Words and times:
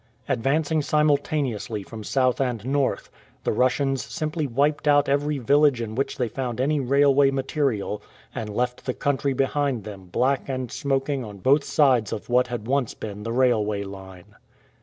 Advancing 0.27 0.81
simultaneously 0.81 1.83
from 1.83 2.03
south 2.03 2.41
and 2.41 2.65
north, 2.65 3.11
the 3.43 3.51
Russians 3.51 4.03
simply 4.03 4.47
wiped 4.47 4.87
out 4.87 5.07
every 5.07 5.37
village 5.37 5.79
in 5.79 5.93
which 5.93 6.17
they 6.17 6.27
found 6.27 6.59
any 6.59 6.79
railway 6.79 7.29
material, 7.29 8.01
and 8.33 8.49
left 8.49 8.87
the 8.87 8.95
country 8.95 9.33
behind 9.33 9.83
them 9.83 10.05
black 10.05 10.49
and 10.49 10.71
smoking 10.71 11.23
on 11.23 11.37
both 11.37 11.63
sides 11.63 12.11
of 12.11 12.29
what 12.31 12.47
had 12.47 12.65
once 12.65 12.95
been 12.95 13.21
the 13.21 13.31
railway 13.31 13.83
line. 13.83 14.35